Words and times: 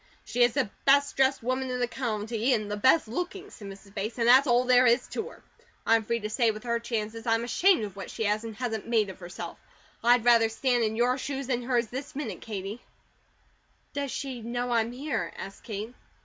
"She 0.25 0.41
is 0.41 0.53
the 0.53 0.67
best 0.83 1.15
dressed 1.15 1.43
woman 1.43 1.69
in 1.69 1.79
the 1.79 1.85
county, 1.85 2.53
and 2.55 2.71
the 2.71 2.75
best 2.75 3.07
looking," 3.07 3.51
said 3.51 3.67
Mrs. 3.67 3.93
Bates, 3.93 4.17
"and 4.17 4.27
that's 4.27 4.47
all 4.47 4.63
there 4.63 4.87
is 4.87 5.05
to 5.09 5.29
her. 5.29 5.43
I'm 5.85 6.03
free 6.03 6.19
to 6.21 6.27
say 6.27 6.49
with 6.49 6.63
her 6.63 6.79
chances, 6.79 7.27
I'm 7.27 7.43
ashamed 7.43 7.83
of 7.83 7.95
what 7.95 8.09
she 8.09 8.23
has, 8.23 8.43
and 8.43 8.55
hasn't 8.55 8.87
made 8.87 9.11
of 9.11 9.19
herself. 9.19 9.59
I'd 10.03 10.25
rather 10.25 10.49
stand 10.49 10.83
in 10.83 10.95
your 10.95 11.19
shoes, 11.19 11.45
than 11.45 11.61
hers, 11.61 11.89
this 11.89 12.15
minute, 12.15 12.41
Katie." 12.41 12.81
"Does 13.93 14.09
she 14.09 14.41
know 14.41 14.71
I'm 14.71 14.91
here?" 14.91 15.33
asked 15.37 15.65
Kate. 15.65 15.93